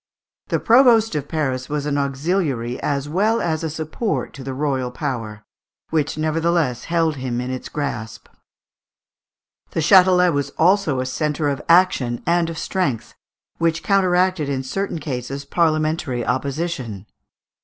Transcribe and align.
The 0.47 0.59
provost 0.59 1.13
of 1.13 1.27
Paris 1.27 1.69
was 1.69 1.85
an 1.85 1.95
auxiliary 1.95 2.81
as 2.81 3.07
well 3.07 3.39
as 3.39 3.63
a 3.63 3.69
support 3.69 4.33
to 4.33 4.43
the 4.43 4.55
royal 4.55 4.89
power, 4.89 5.43
which 5.91 6.17
nevertheless 6.17 6.85
held 6.85 7.17
him 7.17 7.39
in 7.39 7.51
its 7.51 7.69
grasp. 7.69 8.27
The 9.69 9.79
Châtelet 9.79 10.33
was 10.33 10.49
also 10.57 11.01
a 11.01 11.05
centre 11.05 11.49
of 11.49 11.61
action 11.69 12.23
and 12.25 12.49
of 12.49 12.57
strength, 12.57 13.13
which 13.59 13.83
counteracted 13.83 14.49
in 14.49 14.63
certain 14.63 14.97
cases 14.97 15.45
parliamentary 15.45 16.25
opposition. 16.25 17.05